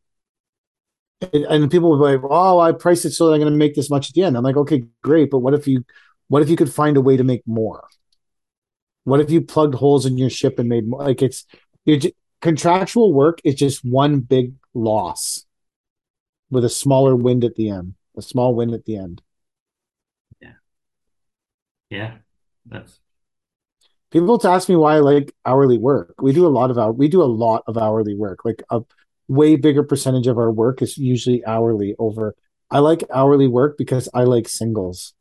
[1.33, 3.57] And, and people will be like, "Oh, I priced it so that I'm going to
[3.57, 5.83] make this much at the end." I'm like, "Okay, great, but what if you,
[6.29, 7.85] what if you could find a way to make more?
[9.03, 11.03] What if you plugged holes in your ship and made more?
[11.03, 11.45] Like it's,
[11.83, 15.45] you're ju- contractual work is just one big loss
[16.49, 19.21] with a smaller wind at the end, a small wind at the end.
[20.41, 20.53] yeah,
[21.89, 22.17] Yeah.
[22.65, 22.99] that's
[24.11, 26.15] People ask me why I like hourly work.
[26.19, 28.43] We do a lot of our we do a lot of hourly work.
[28.43, 28.81] Like a
[29.27, 32.35] way bigger percentage of our work is usually hourly over.
[32.71, 35.13] I like hourly work because I like singles.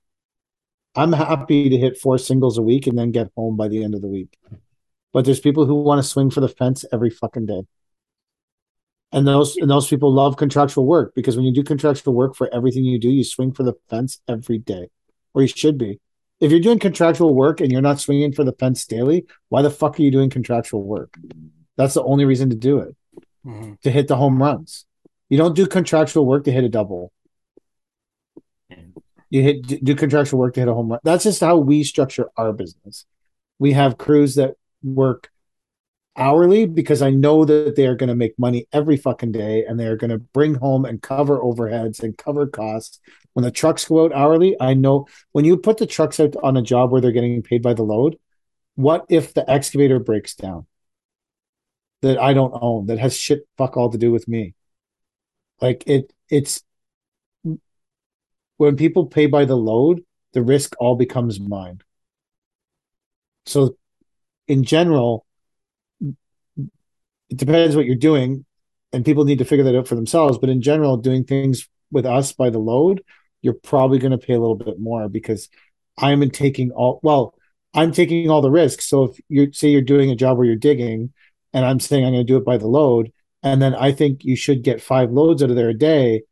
[0.95, 3.95] I'm happy to hit four singles a week and then get home by the end
[3.95, 4.37] of the week.
[5.13, 7.63] But there's people who want to swing for the fence every fucking day.
[9.11, 12.53] And those and those people love contractual work because when you do contractual work for
[12.55, 14.91] everything you do, you swing for the fence every day,
[15.35, 15.99] or you should be.
[16.41, 19.71] If you're doing contractual work and you're not swinging for the fence daily, why the
[19.71, 21.19] fuck are you doing contractual work?
[21.77, 22.97] That's the only reason to do it
[23.47, 23.81] Mhm.
[23.81, 24.85] to hit the home runs.
[25.31, 27.11] You don't do contractual work to hit a double.
[29.31, 31.01] You hit do contractual work to hit a home run.
[31.03, 33.07] That's just how we structure our business.
[33.59, 35.31] We have crews that work
[36.19, 39.79] hourly because I know that they are going to make money every fucking day and
[39.79, 42.99] they are going to bring home and cover overheads and cover costs.
[43.33, 46.57] When the trucks go out hourly, I know when you put the trucks out on
[46.57, 48.19] a job where they're getting paid by the load,
[48.75, 50.67] what if the excavator breaks down
[52.03, 54.55] that I don't own that has shit fuck all to do with me?
[55.61, 56.63] Like it, it's
[58.57, 60.03] when people pay by the load,
[60.33, 61.81] the risk all becomes mine.
[63.47, 63.77] So,
[64.47, 65.25] in general,
[67.31, 68.45] it depends what you're doing,
[68.93, 70.39] and people need to figure that out for themselves.
[70.39, 73.03] But in general, doing things with us by the load,
[73.43, 75.49] you're probably going to pay a little bit more because
[75.99, 77.35] I'm taking all well,
[77.75, 78.89] I'm taking all the risks.
[78.89, 81.13] So if you say you're doing a job where you're digging,
[81.53, 83.13] and I'm saying I'm going to do it by the load,
[83.43, 86.23] and then I think you should get five loads out of there a day,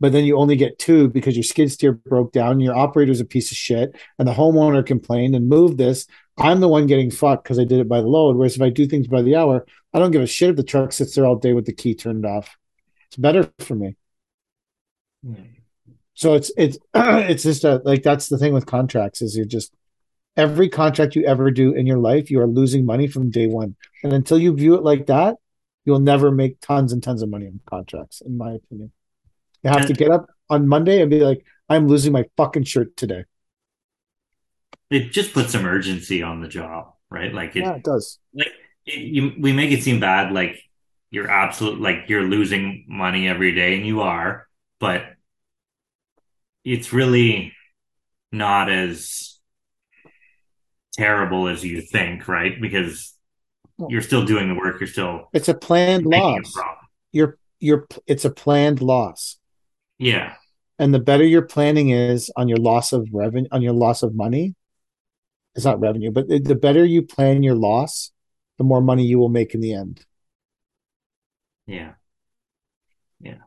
[0.00, 3.20] but then you only get two because your skid steer broke down, and your operator's
[3.20, 6.06] a piece of shit, and the homeowner complained and moved this.
[6.38, 8.36] I'm the one getting fucked because I did it by the load.
[8.36, 10.62] Whereas if I do things by the hour, I don't give a shit if the
[10.62, 12.56] truck sits there all day with the key turned off.
[13.08, 13.96] It's better for me.
[16.14, 19.72] So it's it's it's just a, like that's the thing with contracts is you're just
[20.36, 23.76] every contract you ever do in your life you are losing money from day one,
[24.02, 25.36] and until you view it like that,
[25.84, 28.92] you'll never make tons and tons of money on contracts, in my opinion.
[29.62, 32.96] You have to get up on Monday and be like, I'm losing my fucking shirt
[32.96, 33.24] today.
[34.90, 37.32] it just puts some urgency on the job, right?
[37.32, 38.18] Like it, Yeah, it does.
[38.34, 38.52] like
[38.86, 40.60] it, you, we make it seem bad, like
[41.10, 44.46] you're absolute, like you're losing money every day, and you are,
[44.78, 45.04] but
[46.64, 47.52] it's really
[48.32, 49.38] not as
[50.92, 52.60] terrible as you think, right?
[52.60, 53.14] Because
[53.88, 56.54] you're still doing the work, you're still It's a planned loss.
[57.12, 59.39] You're you're it's a planned loss.
[60.00, 60.34] Yeah,
[60.78, 64.14] and the better your planning is on your loss of revenue on your loss of
[64.14, 64.54] money
[65.54, 68.12] it's not revenue but the better you plan your loss
[68.56, 70.04] the more money you will make in the end
[71.66, 71.92] Yeah.
[73.20, 73.42] yeah,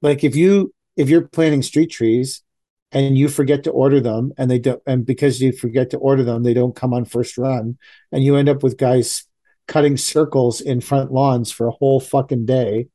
[0.00, 2.42] like if you if you're planting street trees
[2.90, 6.24] and you forget to order them and they don't and because you forget to order
[6.24, 7.78] them they don't come on first run
[8.10, 9.24] and you end up with guys
[9.68, 12.88] cutting circles in front lawns for a whole fucking day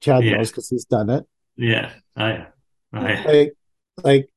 [0.00, 0.36] chad Yeah.
[0.38, 1.24] knows because he's done it
[1.58, 1.92] Yeah.
[2.16, 2.46] I,
[2.92, 3.52] I, like
[4.02, 4.28] like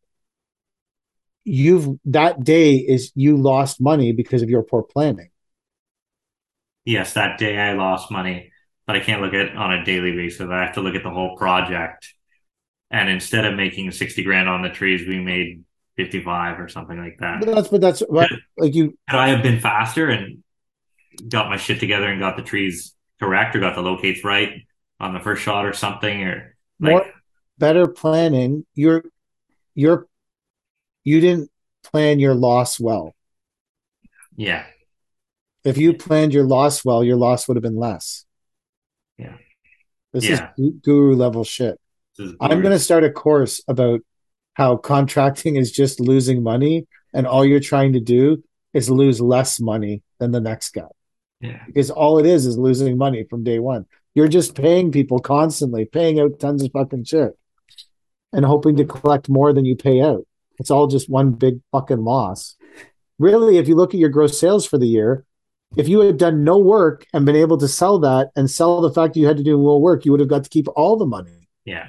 [1.46, 5.32] you've that day is you lost money because of your poor planning
[6.86, 8.52] yes, that day I lost money,
[8.88, 10.50] but I can't look at it on a daily basis.
[10.50, 12.14] I have to look at the whole project.
[12.90, 15.64] And instead of making 60 grand on the trees, we made
[15.98, 17.42] 55 or something like that.
[17.42, 20.44] but that's but that's but, like you Could I have been faster and
[21.28, 24.54] got my shit together and got the trees correct or got the locates right
[25.00, 27.06] on the first shot or something or like more
[27.58, 29.04] better planning you're
[29.76, 30.08] you're
[31.04, 31.50] you didn't
[31.84, 33.16] plan your loss well.
[34.36, 34.66] Yeah.
[35.64, 38.26] If you planned your loss well your loss would have been less.
[39.18, 39.38] Yeah.
[40.14, 40.50] this Yeah.
[40.58, 41.80] is guru level shit.
[42.40, 44.02] I'm going to start a course about
[44.54, 49.60] how contracting is just losing money and all you're trying to do is lose less
[49.60, 50.88] money than the next guy.
[51.40, 51.64] Yeah.
[51.66, 53.86] Because all it is is losing money from day one.
[54.14, 57.38] You're just paying people constantly, paying out tons of fucking shit
[58.34, 60.26] and hoping to collect more than you pay out.
[60.60, 62.56] It's all just one big fucking loss.
[63.20, 65.26] Really, if you look at your gross sales for the year,
[65.78, 68.92] if you had done no work and been able to sell that and sell the
[68.92, 70.98] fact that you had to do no work, you would have got to keep all
[70.98, 71.48] the money.
[71.66, 71.88] yeah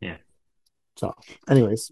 [0.00, 0.16] Yeah.
[0.96, 1.14] So,
[1.48, 1.90] anyways,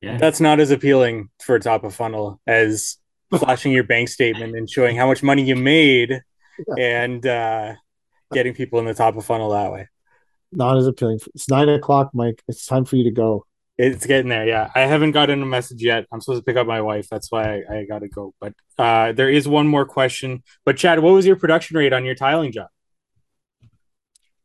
[0.00, 2.96] yeah That's not as appealing for top of funnel as
[3.30, 6.22] flashing your bank statement and showing how much money you made
[6.78, 7.74] and uh,
[8.32, 9.88] getting people in the top of funnel that way.
[10.52, 11.20] not as appealing.
[11.34, 12.42] It's nine o'clock, Mike.
[12.48, 13.46] It's time for you to go.
[13.78, 14.70] It's getting there, yeah.
[14.74, 16.06] I haven't gotten a message yet.
[16.12, 17.08] I'm supposed to pick up my wife.
[17.08, 18.34] That's why I, I got to go.
[18.38, 20.42] But uh, there is one more question.
[20.66, 22.68] But Chad, what was your production rate on your tiling job?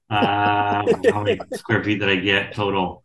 [0.09, 3.03] uh how many square feet did I get total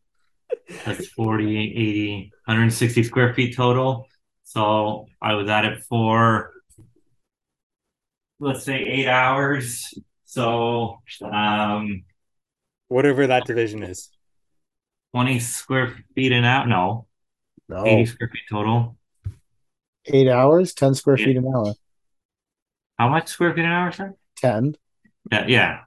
[0.84, 4.06] that's 40 80 160 square feet total
[4.42, 6.52] so I was at it for
[8.40, 9.92] let's say eight hours
[10.24, 12.02] so um
[12.88, 14.10] Whatever that division is.
[15.12, 17.06] 20 square feet an hour no
[17.68, 18.96] No, 80 square feet total
[20.06, 21.26] eight hours, ten square Yeah.
[21.26, 21.74] feet an hour,
[22.98, 24.76] how much square feet an hour sir ten
[25.30, 25.80] yeah, yeah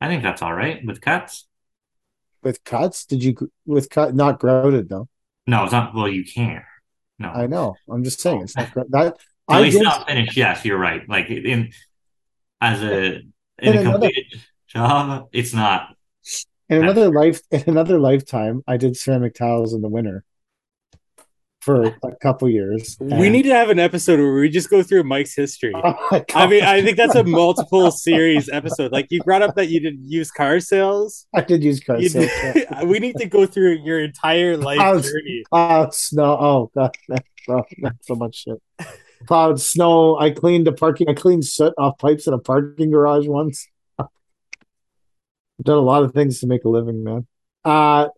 [0.00, 1.46] I think that's all right with cuts
[2.42, 3.04] with cuts.
[3.04, 5.08] Did you with cut not grouted though?
[5.46, 6.64] no it's not well you can't
[7.18, 7.76] no I know.
[7.90, 9.14] I'm just saying it's not that.
[9.14, 9.16] At
[9.48, 10.36] I least did, not finished.
[10.36, 11.08] Yes, you're right.
[11.08, 11.70] Like in
[12.62, 15.94] as a in In a another- completed job, it's not.
[16.70, 18.62] in another life in another lifetime.
[18.66, 20.24] I did ceramic tiles in the winter
[21.60, 22.96] for a couple years.
[23.00, 25.72] We need to have an episode where we just go through Mike's history.
[25.76, 26.24] Oh.
[26.34, 28.90] I mean, I think that's a multiple series episode.
[28.90, 31.26] Like you brought up that you didn't use car sales.
[31.34, 32.30] I did use car You sales.
[32.54, 35.06] did- we need to go through your entire life Clouds.
[35.12, 35.44] journey.
[35.50, 36.36] Cloud snow.
[36.40, 38.60] Oh god, that's so, that's so much shit.
[39.26, 40.18] Cloud snow.
[40.18, 41.08] I cleaned the parking.
[41.08, 43.68] I cleaned soot off pipes in a parking garage once.
[45.62, 47.26] Done a lot of things to make a living, man.
[47.64, 48.08] Uh,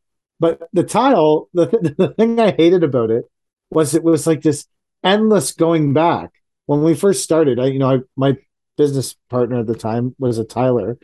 [0.40, 1.66] but the tile, the,
[1.98, 3.24] the thing I hated about it
[3.70, 4.66] was it was like this
[5.02, 6.30] endless going back.
[6.66, 8.36] When we first started, I, you know, I, my
[8.76, 10.98] business partner at the time was a tiler.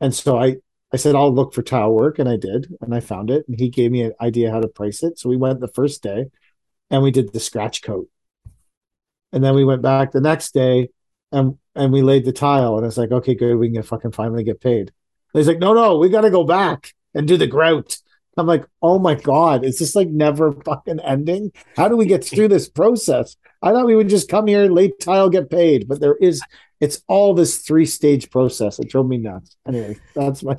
[0.00, 0.56] And so I,
[0.92, 2.18] I said, I'll look for tile work.
[2.18, 2.74] And I did.
[2.80, 3.46] And I found it.
[3.46, 5.18] And he gave me an idea how to price it.
[5.18, 6.26] So we went the first day
[6.90, 8.08] and we did the scratch coat.
[9.32, 10.88] And then we went back the next day
[11.32, 12.76] and, and we laid the tile.
[12.76, 13.56] And it's like, okay, good.
[13.56, 14.92] We can get fucking finally get paid.
[15.32, 17.96] And he's like, no, no, we got to go back and do the grout.
[18.36, 21.52] I'm like, oh my God, is this like never fucking ending?
[21.76, 23.36] How do we get through this process?
[23.62, 26.40] I thought we would just come here, lay tile, get paid, but there is,
[26.80, 28.78] it's all this three stage process.
[28.78, 29.56] It drove me nuts.
[29.68, 30.56] Anyway, that's my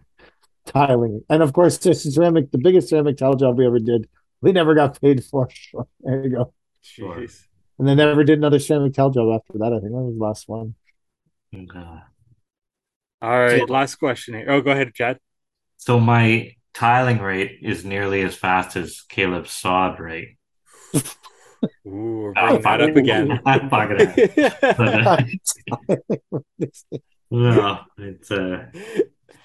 [0.66, 1.22] tiling.
[1.28, 4.08] And of course, this is ceramic, the biggest ceramic tile job we ever did.
[4.40, 5.48] We never got paid for.
[5.72, 6.52] So there you go.
[6.82, 7.16] Sure.
[7.16, 7.46] Jeez.
[7.78, 9.72] And then never did another ceramic tile job after that.
[9.72, 10.74] I think that was the last one.
[11.54, 12.00] Uh,
[13.22, 14.34] All right, last question.
[14.34, 14.46] Here.
[14.50, 15.18] Oh, go ahead, Chad.
[15.76, 20.36] so my tiling rate is nearly as fast as Caleb's sod rate.
[21.86, 23.40] Ooh, we're Oh, that up again.
[23.46, 24.54] I'm fucking it.
[24.76, 25.16] But, uh,
[27.30, 28.70] no, it's a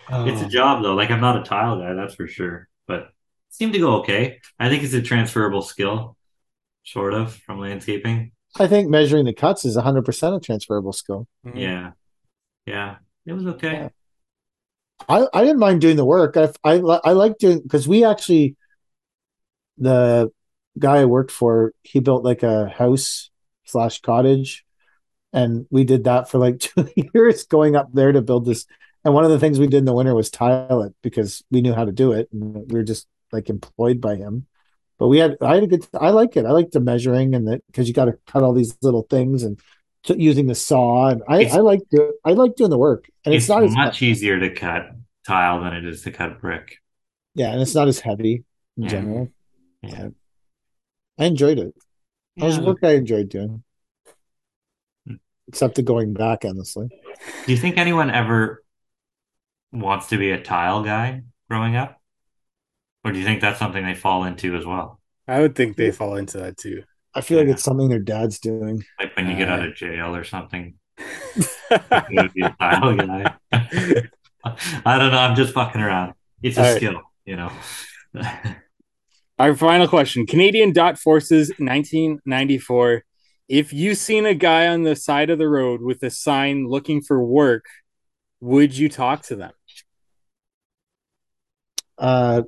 [0.10, 0.94] it's a job though.
[0.94, 2.68] Like I'm not a tile guy, that's for sure.
[2.88, 3.10] But
[3.50, 4.40] seemed to go okay.
[4.60, 6.18] I think it's a transferable skill,
[6.84, 8.32] sort of, from landscaping.
[8.60, 11.28] I think measuring the cuts is 100% a transferable skill.
[11.46, 11.60] Mhm.
[11.60, 11.92] Yeah,
[12.66, 13.74] yeah, it was okay.
[13.74, 13.90] Yeah.
[15.10, 16.38] I, I didn't mind doing the work.
[16.38, 18.56] I I, I like doing because we actually
[19.78, 20.32] the
[20.80, 23.30] guy I worked for he built like a house
[23.66, 24.66] slash cottage,
[25.34, 28.66] and we did that for like two years, going up there to build this
[29.06, 31.62] And one of the things we did in the winter was tile it because we
[31.62, 34.48] knew how to do it, and we were just like employed by him.
[35.02, 36.46] But we had I had a good I like it.
[36.46, 39.42] I like the measuring and the because you got to cut all these little things
[39.42, 39.60] and
[40.04, 43.10] t- using the saw and I It's- I like do, I like doing the work
[43.26, 44.92] and it's, It's, not as much easier to cut
[45.26, 46.78] tile than it is to cut brick.
[47.34, 48.44] yeah and it's not as heavy
[48.78, 48.90] in Yeah.
[48.90, 49.30] general.
[49.82, 50.10] Yeah.
[51.18, 51.74] I enjoyed it.
[52.38, 53.64] That was work I enjoyed doing.
[55.48, 56.90] Except the going back endlessly.
[57.48, 58.64] Do you think anyone ever
[59.72, 62.01] wants to be a tile guy growing up?
[63.04, 65.00] Or do you think that's something they fall into as well?
[65.28, 66.84] I would think they fall into that too.
[67.14, 68.84] I feel like it's something their dad's doing.
[69.00, 70.76] Like when you get Uh, out of jail or something,
[72.08, 73.32] you would be a tile guy.
[74.86, 75.18] I don't know.
[75.18, 76.14] I'm just fucking around.
[76.42, 76.84] It's a All right.
[76.84, 77.52] skill, you know.
[79.40, 83.04] Our final question Canadian Dot Forces 1994.
[83.50, 87.02] If you seen a guy on the side of the road with a sign looking
[87.02, 87.66] for work,
[88.42, 89.54] would you talk to them?
[92.02, 92.42] Uh,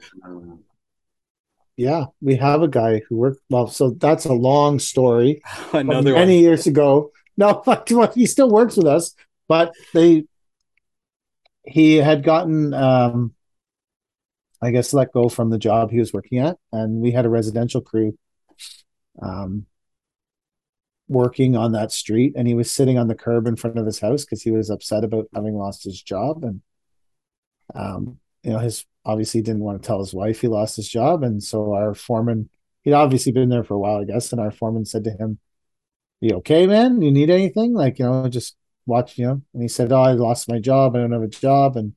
[1.78, 3.40] yeah, we have a guy who worked.
[3.50, 5.42] Well, so that's a long story.
[5.74, 6.44] Another many one.
[6.44, 7.12] years ago.
[7.38, 9.16] No, but he still works with us.
[9.48, 10.26] But they,
[11.66, 13.34] he had gotten, um,
[14.62, 17.30] I guess, let go from the job he was working at, and we had a
[17.30, 18.18] residential crew,
[19.22, 19.66] um,
[21.08, 24.00] working on that street, and he was sitting on the curb in front of his
[24.00, 26.62] house because he was upset about having lost his job, and,
[27.76, 31.24] um, you know, his obviously didn't want to tell his wife he lost his job,
[31.24, 32.50] and so our foreman,
[32.84, 35.40] he'd obviously been there for a while, I guess, and our foreman said to him
[36.24, 37.02] you okay, man?
[37.02, 37.74] You need anything?
[37.74, 39.42] Like, you know, just watch, you know.
[39.54, 40.96] And he said, Oh, I lost my job.
[40.96, 41.76] I don't have a job.
[41.76, 41.96] And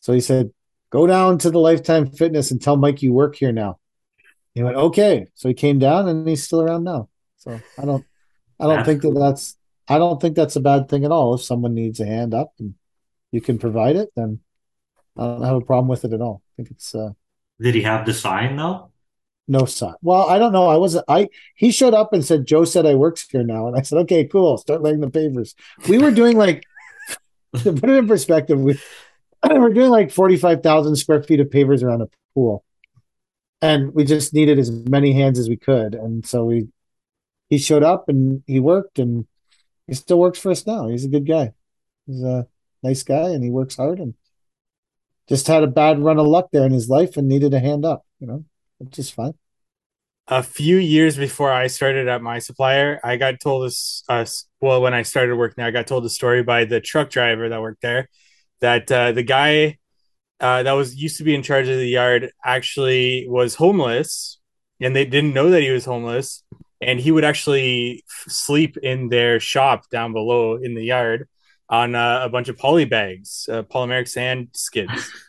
[0.00, 0.50] so he said,
[0.88, 3.78] Go down to the Lifetime Fitness and tell Mike you work here now.
[4.54, 5.26] He went, Okay.
[5.34, 7.10] So he came down and he's still around now.
[7.36, 8.04] So I don't,
[8.58, 9.56] I don't think that that's,
[9.88, 11.34] I don't think that's a bad thing at all.
[11.34, 12.74] If someone needs a hand up and
[13.30, 14.40] you can provide it, then
[15.16, 16.42] I don't have a problem with it at all.
[16.46, 17.10] I think it's, uh,
[17.60, 18.90] Did he have the sign though?
[19.46, 19.94] no sign.
[20.00, 20.68] Well, I don't know.
[20.68, 21.04] I wasn't.
[21.06, 23.98] I he showed up and said, "Joe said I works here now," and I said,
[23.98, 24.56] "Okay, cool.
[24.56, 25.54] Start laying the pavers."
[25.88, 26.64] We were doing like
[27.62, 28.58] to put it in perspective.
[28.58, 28.78] We
[29.50, 32.64] we're doing like forty five thousand square feet of pavers around a pool,
[33.60, 35.94] and we just needed as many hands as we could.
[35.94, 36.68] And so we
[37.50, 39.26] he showed up and he worked, and
[39.86, 40.88] he still works for us now.
[40.88, 41.52] He's a good guy.
[42.06, 42.46] He's a
[42.82, 44.14] nice guy, and he works hard, and
[45.28, 47.84] just had a bad run of luck there in his life, and needed a hand
[47.84, 48.04] up.
[48.20, 48.44] You know,
[48.78, 49.34] which is fine.
[50.28, 54.02] a few years before I started at my supplier, I got told this.
[54.08, 54.24] Uh,
[54.60, 57.48] well, when I started working there, I got told a story by the truck driver
[57.48, 58.08] that worked there
[58.60, 59.78] that uh, the guy
[60.40, 64.38] uh, that was used to be in charge of the yard actually was homeless,
[64.80, 66.42] and they didn't know that he was homeless.
[66.80, 71.28] And he would actually sleep in their shop down below in the yard
[71.74, 75.10] on uh, a bunch of poly bags, uh, polymeric sand skids.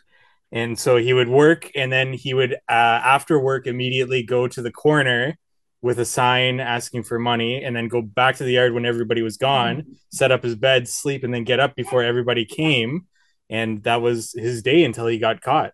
[0.52, 4.62] And so he would work, and then he would, uh, after work, immediately go to
[4.62, 5.36] the corner
[5.82, 9.22] with a sign asking for money, and then go back to the yard when everybody
[9.22, 13.06] was gone, set up his bed, sleep, and then get up before everybody came.
[13.50, 15.72] And that was his day until he got caught.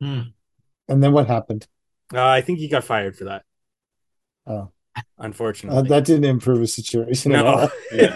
[0.00, 0.30] Hmm.
[0.88, 1.66] And then what happened?
[2.14, 3.42] Uh, I think he got fired for that.
[4.46, 4.70] Oh.
[5.18, 5.88] Uh, unfortunately.
[5.88, 7.70] that didn't improve the situation at all.
[7.92, 8.08] no.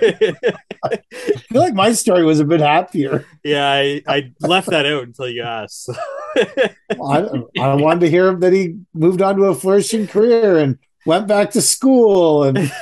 [0.84, 0.96] I
[1.50, 3.24] feel like my story was a bit happier.
[3.44, 5.88] yeah, I, I left that out until you asked.
[6.36, 7.28] I,
[7.60, 11.50] I wanted to hear that he moved on to a flourishing career and went back
[11.52, 12.44] to school.
[12.44, 12.58] And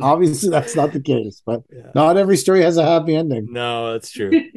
[0.00, 1.42] obviously, that's not the case.
[1.44, 1.90] But Yeah.
[1.94, 3.52] not every story has a happy ending.
[3.52, 4.30] no, that's true.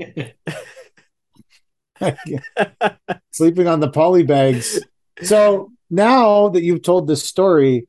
[3.32, 4.80] Sleeping on the poly bags.
[5.22, 7.88] So now that you've told this story,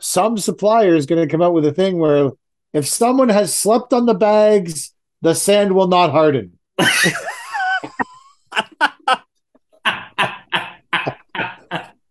[0.00, 2.30] some supplier is going to come out with a thing where
[2.72, 6.58] if someone has slept on the bags, the sand will not harden.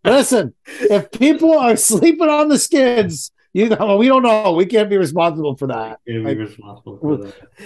[0.04, 4.52] Listen, if people are sleeping on the skids, you know, we don't know.
[4.52, 6.00] We can't be responsible for that.
[6.06, 7.16] Can't be responsible for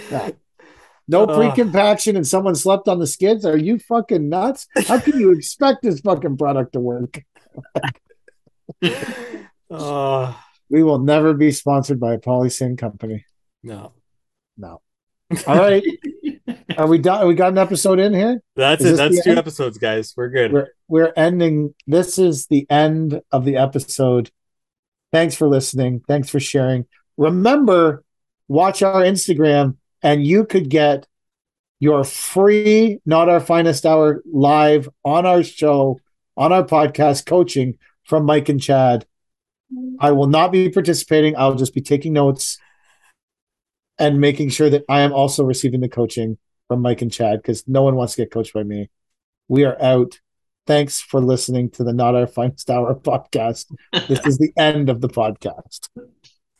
[0.09, 0.37] that.
[1.07, 1.35] No Uh.
[1.35, 3.45] pre-compaction and someone slept on the skids.
[3.45, 4.67] Are you fucking nuts?
[4.87, 7.21] How can you expect this fucking product to work?
[9.69, 10.39] Oh,
[10.69, 13.25] We will never be sponsored by a polysyn company.
[13.63, 13.93] no.
[14.55, 14.81] No.
[15.47, 15.83] All right.
[16.77, 17.27] Are we done?
[17.27, 18.39] We got an episode in here?
[18.55, 18.97] That's Is it.
[18.97, 19.39] That's two end?
[19.39, 20.13] episodes, guys.
[20.15, 20.53] We're good.
[20.53, 21.73] We're we're ending.
[21.87, 24.29] This is the end of the episode.
[25.11, 26.03] Thanks for listening.
[26.07, 26.85] Thanks for sharing.
[27.17, 28.03] Remember,
[28.47, 31.07] watch our Instagram, and you could get
[31.79, 35.99] your free "Not Our Finest Hour" live on our show,
[36.37, 39.05] on our podcast, coaching from Mike and Chad.
[39.99, 41.35] I will not be participating.
[41.37, 42.59] I'll just be taking notes.
[43.99, 46.37] and making sure that I am also receiving the coaching
[46.67, 48.89] from Mike and Chad because no one wants to get coached by me.
[49.47, 50.19] We are out.
[50.65, 53.65] Thanks for listening to the Not Our Finest Hour podcast.
[54.07, 55.89] This is the end of the podcast.